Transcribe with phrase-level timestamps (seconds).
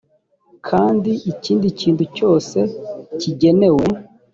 [0.67, 2.59] kandi ikindi kintu cyose
[3.19, 3.85] cyigenewe